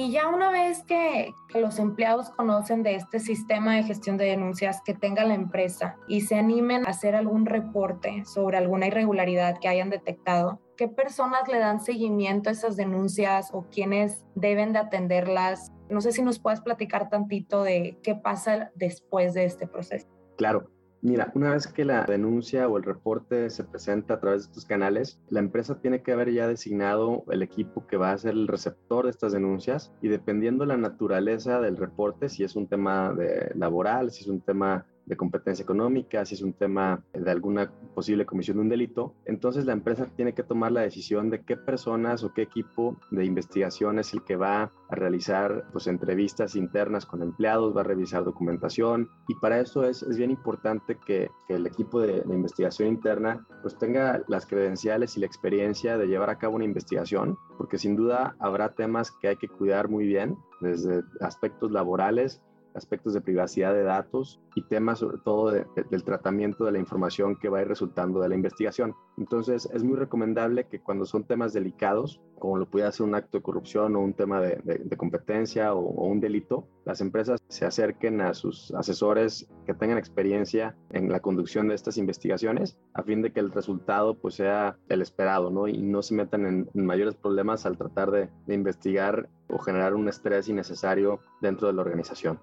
Y 0.00 0.12
ya 0.12 0.28
una 0.28 0.52
vez 0.52 0.84
que, 0.84 1.34
los 1.54 1.80
empleados 1.80 2.30
conocen 2.30 2.84
de 2.84 2.94
este 2.94 3.18
sistema 3.18 3.74
de 3.74 3.82
gestión 3.82 4.16
de 4.16 4.26
denuncias 4.26 4.80
que 4.80 4.94
tenga 4.94 5.24
la 5.24 5.34
empresa 5.34 5.96
y 6.06 6.20
se 6.20 6.36
animen 6.36 6.86
a 6.86 6.90
hacer 6.90 7.16
algún 7.16 7.46
reporte 7.46 8.24
sobre 8.24 8.58
alguna 8.58 8.86
irregularidad 8.86 9.58
que 9.58 9.66
hayan 9.66 9.90
detectado, 9.90 10.60
¿qué 10.76 10.86
personas 10.86 11.48
le 11.48 11.58
dan 11.58 11.80
seguimiento 11.80 12.48
a 12.48 12.52
esas 12.52 12.76
denuncias 12.76 13.50
o 13.52 13.66
quiénes 13.68 14.24
deben 14.36 14.72
de 14.72 14.78
atenderlas? 14.78 15.72
No 15.90 16.00
sé 16.00 16.12
si 16.12 16.22
nos 16.22 16.38
puedes 16.38 16.60
platicar 16.60 17.08
tantito 17.08 17.64
de 17.64 17.98
qué 18.04 18.14
pasa 18.14 18.70
después 18.76 19.34
de 19.34 19.46
este 19.46 19.66
proceso. 19.66 20.06
Claro, 20.36 20.70
Mira, 21.00 21.30
una 21.34 21.52
vez 21.52 21.68
que 21.68 21.84
la 21.84 22.04
denuncia 22.04 22.66
o 22.66 22.76
el 22.76 22.82
reporte 22.82 23.50
se 23.50 23.62
presenta 23.62 24.14
a 24.14 24.20
través 24.20 24.42
de 24.42 24.46
estos 24.48 24.64
canales, 24.64 25.20
la 25.28 25.38
empresa 25.38 25.80
tiene 25.80 26.02
que 26.02 26.10
haber 26.10 26.32
ya 26.32 26.48
designado 26.48 27.22
el 27.30 27.42
equipo 27.42 27.86
que 27.86 27.96
va 27.96 28.10
a 28.10 28.18
ser 28.18 28.32
el 28.32 28.48
receptor 28.48 29.04
de 29.04 29.12
estas 29.12 29.32
denuncias 29.32 29.92
y 30.02 30.08
dependiendo 30.08 30.66
la 30.66 30.76
naturaleza 30.76 31.60
del 31.60 31.76
reporte, 31.76 32.28
si 32.28 32.42
es 32.42 32.56
un 32.56 32.66
tema 32.66 33.14
de 33.14 33.52
laboral, 33.54 34.10
si 34.10 34.22
es 34.22 34.28
un 34.28 34.40
tema 34.40 34.86
de 35.08 35.16
competencia 35.16 35.62
económica, 35.62 36.24
si 36.24 36.34
es 36.34 36.42
un 36.42 36.52
tema 36.52 37.02
de 37.12 37.30
alguna 37.30 37.72
posible 37.94 38.26
comisión 38.26 38.58
de 38.58 38.62
un 38.62 38.68
delito, 38.68 39.14
entonces 39.24 39.64
la 39.64 39.72
empresa 39.72 40.06
tiene 40.14 40.34
que 40.34 40.42
tomar 40.42 40.72
la 40.72 40.82
decisión 40.82 41.30
de 41.30 41.42
qué 41.44 41.56
personas 41.56 42.22
o 42.22 42.32
qué 42.34 42.42
equipo 42.42 42.96
de 43.10 43.24
investigación 43.24 43.98
es 43.98 44.12
el 44.12 44.22
que 44.22 44.36
va 44.36 44.70
a 44.90 44.94
realizar 44.94 45.64
pues, 45.72 45.86
entrevistas 45.86 46.56
internas 46.56 47.06
con 47.06 47.22
empleados, 47.22 47.76
va 47.76 47.80
a 47.80 47.84
revisar 47.84 48.24
documentación 48.24 49.08
y 49.28 49.34
para 49.36 49.60
eso 49.60 49.84
es, 49.84 50.02
es 50.02 50.16
bien 50.16 50.30
importante 50.30 50.98
que, 51.06 51.30
el 51.48 51.66
equipo 51.66 52.00
de, 52.00 52.20
de, 52.20 52.34
investigación 52.34 52.88
interna 52.88 53.46
pues 53.62 53.78
tenga 53.78 54.22
las 54.28 54.44
credenciales 54.44 55.16
y 55.16 55.20
la 55.20 55.26
experiencia 55.26 55.96
de 55.96 56.06
llevar 56.06 56.28
a 56.28 56.36
cabo 56.36 56.56
una 56.56 56.66
investigación, 56.66 57.38
porque 57.56 57.78
sin 57.78 57.96
duda 57.96 58.36
habrá 58.38 58.74
temas 58.74 59.10
que 59.10 59.28
hay 59.28 59.36
que 59.36 59.48
cuidar 59.48 59.88
muy 59.88 60.06
bien, 60.06 60.36
desde 60.60 61.02
aspectos 61.20 61.70
laborales 61.70 62.42
aspectos 62.78 63.12
de 63.12 63.20
privacidad 63.20 63.74
de 63.74 63.82
datos 63.82 64.40
y 64.54 64.62
temas 64.62 65.00
sobre 65.00 65.18
todo 65.18 65.50
del 65.50 66.04
tratamiento 66.04 66.64
de 66.64 66.72
la 66.72 66.78
información 66.78 67.36
que 67.36 67.48
va 67.48 67.58
a 67.58 67.62
ir 67.62 67.68
resultando 67.68 68.20
de 68.20 68.28
la 68.28 68.34
investigación. 68.34 68.94
Entonces 69.16 69.68
es 69.72 69.84
muy 69.84 69.96
recomendable 69.96 70.66
que 70.66 70.80
cuando 70.80 71.04
son 71.04 71.24
temas 71.24 71.52
delicados, 71.52 72.20
como 72.38 72.56
lo 72.56 72.70
puede 72.70 72.90
ser 72.92 73.06
un 73.06 73.14
acto 73.14 73.38
de 73.38 73.42
corrupción 73.42 73.96
o 73.96 74.00
un 74.00 74.14
tema 74.14 74.40
de, 74.40 74.96
competencia 74.96 75.74
o, 75.74 76.06
un 76.06 76.20
delito, 76.20 76.66
las 76.84 77.00
empresas 77.00 77.40
se 77.48 77.66
acerquen 77.66 78.20
a 78.20 78.34
sus 78.34 78.72
asesores 78.72 79.48
que 79.66 79.74
tengan 79.74 79.98
experiencia 79.98 80.76
en 80.90 81.10
la 81.10 81.20
conducción 81.20 81.68
de 81.68 81.74
estas 81.74 81.98
investigaciones 81.98 82.78
a 82.94 83.02
fin 83.02 83.22
de 83.22 83.32
que 83.32 83.40
el 83.40 83.52
resultado 83.52 84.14
pues 84.14 84.34
sea 84.34 84.76
el 84.88 85.02
esperado, 85.02 85.50
¿no? 85.50 85.68
Y 85.68 85.82
no 85.82 86.02
se 86.02 86.14
metan 86.14 86.46
en, 86.46 86.70
en 86.74 86.86
mayores 86.86 87.14
problemas 87.14 87.66
al 87.66 87.76
tratar 87.76 88.10
de, 88.10 88.28
de 88.46 88.54
investigar 88.54 89.28
o 89.48 89.58
generar 89.58 89.94
un 89.94 90.08
estrés 90.08 90.48
innecesario 90.48 91.20
dentro 91.40 91.66
de 91.68 91.74
la 91.74 91.82
organización. 91.82 92.40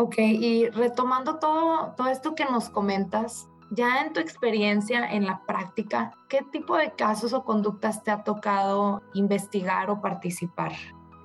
Ok, 0.00 0.14
y 0.18 0.68
retomando 0.68 1.40
todo, 1.40 1.92
todo 1.96 2.06
esto 2.06 2.36
que 2.36 2.44
nos 2.44 2.70
comentas, 2.70 3.48
ya 3.72 4.02
en 4.02 4.12
tu 4.12 4.20
experiencia 4.20 5.04
en 5.10 5.26
la 5.26 5.42
práctica, 5.44 6.12
¿qué 6.28 6.42
tipo 6.52 6.76
de 6.76 6.92
casos 6.92 7.32
o 7.32 7.44
conductas 7.44 8.04
te 8.04 8.12
ha 8.12 8.22
tocado 8.22 9.02
investigar 9.14 9.90
o 9.90 10.00
participar? 10.00 10.70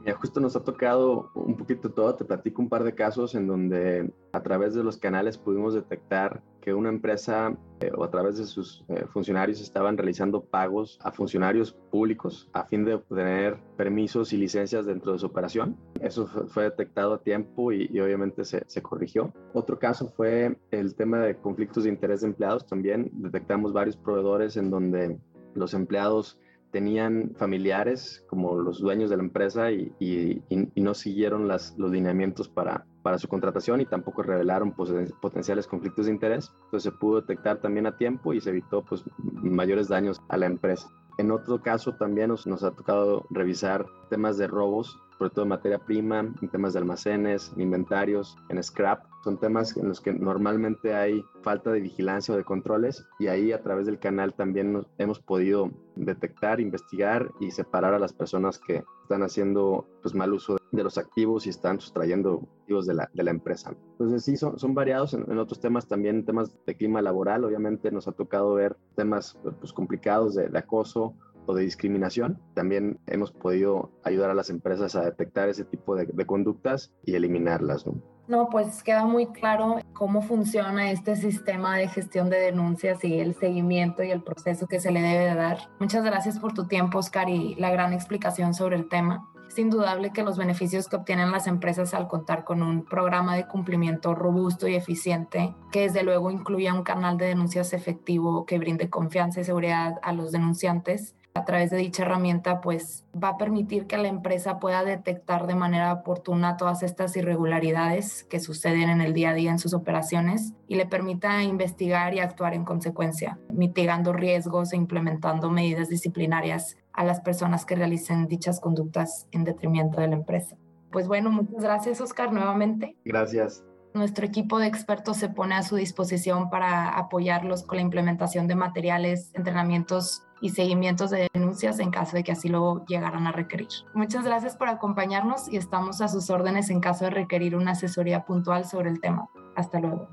Ya 0.05 0.15
justo 0.15 0.41
nos 0.41 0.55
ha 0.57 0.63
tocado 0.63 1.31
un 1.33 1.55
poquito 1.55 1.89
todo, 1.89 2.15
te 2.15 2.25
platico 2.25 2.61
un 2.61 2.67
par 2.67 2.83
de 2.83 2.93
casos 2.93 3.35
en 3.35 3.47
donde 3.47 4.11
a 4.33 4.43
través 4.43 4.73
de 4.73 4.83
los 4.83 4.97
canales 4.97 5.37
pudimos 5.37 5.73
detectar 5.73 6.43
que 6.59 6.73
una 6.73 6.89
empresa 6.89 7.57
eh, 7.79 7.91
o 7.95 8.03
a 8.03 8.11
través 8.11 8.37
de 8.37 8.45
sus 8.45 8.83
eh, 8.89 9.05
funcionarios 9.13 9.61
estaban 9.61 9.97
realizando 9.97 10.43
pagos 10.43 10.99
a 11.03 11.11
funcionarios 11.11 11.73
públicos 11.91 12.49
a 12.51 12.65
fin 12.65 12.83
de 12.83 12.95
obtener 12.95 13.57
permisos 13.77 14.33
y 14.33 14.37
licencias 14.37 14.85
dentro 14.85 15.13
de 15.13 15.19
su 15.19 15.25
operación. 15.25 15.77
Eso 16.01 16.27
fue, 16.27 16.63
detectado 16.63 17.13
a 17.13 17.21
tiempo 17.21 17.71
y, 17.71 17.89
y 17.91 17.99
obviamente 18.01 18.43
se, 18.43 18.63
se, 18.67 18.81
corrigió. 18.81 19.33
Otro 19.53 19.79
caso 19.79 20.07
fue 20.07 20.57
el 20.71 20.95
tema 20.95 21.19
de 21.19 21.37
conflictos 21.37 21.83
de 21.83 21.89
interés 21.89 22.21
de 22.21 22.27
empleados. 22.27 22.65
También 22.65 23.09
detectamos 23.13 23.71
varios 23.71 23.95
proveedores 23.95 24.57
en 24.57 24.69
donde 24.69 25.17
los 25.55 25.73
empleados 25.73 26.39
tenían 26.73 27.35
familiares 27.37 28.25
como 28.27 28.55
los 28.55 28.79
dueños 28.79 29.11
de 29.11 29.17
la 29.17 29.23
empresa 29.23 29.71
y, 29.71 30.43
no 30.75 30.93
siguieron 30.95 31.47
los 31.47 31.77
lineamientos 31.77 32.49
para, 32.49 32.85
su 33.19 33.27
contratación 33.27 33.79
y 33.79 33.85
tampoco 33.85 34.23
revelaron 34.23 34.73
potenciales 35.21 35.67
conflictos 35.67 36.07
de 36.07 36.13
interés. 36.13 36.51
Entonces 36.65 36.91
se 36.91 36.99
pudo 36.99 37.21
detectar 37.21 37.61
también 37.61 37.85
a 37.85 37.95
tiempo 37.95 38.33
y 38.33 38.41
se 38.41 38.49
evitó 38.49 38.83
pues, 38.83 39.03
mayores 39.17 39.87
daños 39.87 40.19
a 40.29 40.37
la 40.37 40.47
empresa. 40.47 40.89
En 41.19 41.29
otro 41.29 41.61
caso 41.61 41.95
también 41.95 42.29
nos, 42.29 42.47
nos 42.47 42.63
ha 42.63 42.71
tocado 42.71 43.27
revisar 43.29 43.85
temas 44.09 44.39
de 44.39 44.47
robos 44.47 44.99
sobre 45.23 45.35
todo 45.35 45.43
en 45.43 45.49
materia 45.49 45.79
prima, 45.79 46.19
en 46.19 46.49
temas 46.49 46.73
de 46.73 46.79
almacenes, 46.79 47.53
en 47.55 47.61
inventarios, 47.61 48.35
en 48.49 48.61
scrap. 48.61 49.05
Son 49.23 49.39
temas 49.39 49.77
en 49.77 49.87
los 49.87 50.01
que 50.01 50.11
normalmente 50.11 50.93
hay 50.93 51.23
falta 51.43 51.71
de 51.71 51.79
vigilancia 51.79 52.33
o 52.33 52.37
de 52.37 52.43
controles 52.43 53.05
y 53.19 53.27
ahí 53.27 53.53
a 53.53 53.63
través 53.63 53.85
del 53.85 53.99
canal 53.99 54.33
también 54.33 54.85
hemos 54.97 55.21
podido 55.21 55.71
detectar, 55.95 56.59
investigar 56.59 57.31
y 57.39 57.51
separar 57.51 57.93
a 57.93 57.99
las 57.99 58.11
personas 58.11 58.59
que 58.59 58.83
están 59.03 59.23
haciendo 59.23 59.87
pues, 60.01 60.13
mal 60.13 60.33
uso 60.33 60.57
de 60.73 60.83
los 60.83 60.97
activos 60.97 61.47
y 61.47 61.51
están 61.51 61.79
sustrayendo 61.79 62.49
activos 62.59 62.85
de 62.85 62.95
la, 62.95 63.09
de 63.13 63.23
la 63.23 63.31
empresa. 63.31 63.73
Entonces 63.91 64.25
sí, 64.25 64.35
son, 64.35 64.59
son 64.59 64.73
variados 64.73 65.13
en, 65.13 65.37
otros 65.37 65.61
temas 65.61 65.87
también, 65.87 66.25
temas 66.25 66.53
de 66.65 66.75
clima 66.75 67.01
laboral, 67.01 67.45
obviamente 67.45 67.91
nos 67.91 68.09
ha 68.09 68.11
tocado 68.11 68.55
ver 68.55 68.75
temas 68.95 69.39
pues, 69.61 69.71
complicados 69.71 70.35
de, 70.35 70.49
de 70.49 70.59
acoso 70.59 71.13
o 71.45 71.53
de 71.53 71.63
discriminación. 71.63 72.39
También 72.53 72.99
hemos 73.07 73.31
podido 73.31 73.91
ayudar 74.03 74.29
a 74.29 74.33
las 74.33 74.49
empresas 74.49 74.95
a 74.95 75.05
detectar 75.05 75.49
ese 75.49 75.65
tipo 75.65 75.95
de, 75.95 76.25
conductas 76.25 76.91
y 77.03 77.15
eliminarlas. 77.15 77.85
¿no? 77.85 78.01
No, 78.27 78.49
pues 78.49 78.83
queda 78.83 79.05
muy 79.05 79.27
claro 79.27 79.79
cómo 79.93 80.21
funciona 80.21 80.91
este 80.91 81.15
sistema 81.15 81.77
de 81.77 81.87
gestión 81.89 82.29
de 82.29 82.39
denuncias 82.39 83.03
y 83.03 83.19
el 83.19 83.35
seguimiento 83.35 84.03
y 84.03 84.11
el 84.11 84.23
proceso 84.23 84.67
que 84.67 84.79
se 84.79 84.91
le 84.91 85.01
debe 85.01 85.35
dar. 85.35 85.69
Muchas 85.79 86.03
gracias 86.03 86.39
por 86.39 86.53
tu 86.53 86.67
tiempo, 86.67 86.99
Oscar, 86.99 87.29
y 87.29 87.55
la 87.55 87.71
gran 87.71 87.91
explicación 87.91 88.53
sobre 88.53 88.77
el 88.77 88.87
tema. 88.87 89.29
Es 89.53 89.59
indudable 89.59 90.11
que 90.11 90.23
los 90.23 90.37
beneficios 90.37 90.87
que 90.87 90.95
obtienen 90.95 91.31
las 91.31 91.45
empresas 91.45 91.93
al 91.93 92.07
contar 92.07 92.43
con 92.43 92.63
un 92.63 92.85
programa 92.85 93.35
de 93.35 93.45
cumplimiento 93.45 94.15
robusto 94.15 94.67
y 94.67 94.73
eficiente, 94.73 95.53
que 95.71 95.81
desde 95.81 96.01
luego 96.01 96.31
incluya 96.31 96.73
un 96.73 96.81
canal 96.81 97.17
de 97.17 97.25
denuncias 97.25 97.73
efectivo 97.73 98.47
que 98.47 98.57
brinde 98.57 98.89
confianza 98.89 99.41
y 99.41 99.43
seguridad 99.43 99.99
a 100.01 100.11
los 100.13 100.31
denunciantes, 100.31 101.15
a 101.35 101.45
través 101.45 101.71
de 101.71 101.77
dicha 101.77 102.03
herramienta, 102.03 102.61
pues 102.61 103.05
va 103.21 103.29
a 103.29 103.37
permitir 103.37 103.87
que 103.87 103.97
la 103.97 104.07
empresa 104.07 104.59
pueda 104.59 104.83
detectar 104.83 105.47
de 105.47 105.55
manera 105.55 105.91
oportuna 105.91 106.57
todas 106.57 106.83
estas 106.83 107.15
irregularidades 107.17 108.23
que 108.25 108.39
suceden 108.39 108.89
en 108.89 109.01
el 109.01 109.13
día 109.13 109.31
a 109.31 109.33
día 109.33 109.49
en 109.49 109.57
sus 109.57 109.73
operaciones 109.73 110.53
y 110.67 110.75
le 110.75 110.85
permita 110.85 111.41
investigar 111.41 112.13
y 112.13 112.19
actuar 112.19 112.53
en 112.53 112.65
consecuencia, 112.65 113.39
mitigando 113.51 114.13
riesgos 114.13 114.73
e 114.73 114.77
implementando 114.77 115.49
medidas 115.49 115.89
disciplinarias 115.89 116.77
a 116.93 117.03
las 117.03 117.21
personas 117.21 117.65
que 117.65 117.75
realicen 117.75 118.27
dichas 118.27 118.59
conductas 118.59 119.27
en 119.31 119.43
detrimento 119.43 120.01
de 120.01 120.09
la 120.09 120.15
empresa. 120.15 120.55
Pues 120.91 121.07
bueno, 121.07 121.31
muchas 121.31 121.63
gracias 121.63 121.99
Oscar 121.99 122.31
nuevamente. 122.31 122.95
Gracias. 123.03 123.63
nuestro 123.95 124.25
equipo 124.25 124.57
de 124.57 124.65
expertos 124.67 125.17
se 125.17 125.29
pone 125.29 125.53
a 125.53 125.61
su 125.61 125.75
disposición 125.75 126.49
para 126.49 126.89
apoyarlos 126.89 127.63
con 127.63 127.77
la 127.77 127.83
implementación 127.83 128.47
de 128.47 128.55
materiales, 128.55 129.31
entrenamientos 129.33 130.23
y 130.43 130.49
seguimientos 130.49 131.09
de 131.09 131.29
denuncias 131.33 131.79
en 131.79 131.89
caso 131.89 132.15
de 132.17 132.23
que 132.25 132.33
así 132.33 132.49
lo 132.49 132.83
llegaran 132.85 133.25
a 133.27 133.31
requerir. 133.31 133.69
Muchas 133.93 134.25
gracias 134.25 134.57
por 134.57 134.67
acompañarnos 134.67 135.47
y 135.47 135.55
estamos 135.55 136.01
a 136.01 136.09
sus 136.09 136.29
órdenes 136.29 136.69
en 136.69 136.81
caso 136.81 137.05
de 137.05 137.11
requerir 137.11 137.55
una 137.55 137.71
asesoría 137.71 138.25
puntual 138.25 138.65
sobre 138.65 138.89
el 138.89 138.99
tema. 138.99 139.29
Hasta 139.55 139.79
luego. 139.79 140.09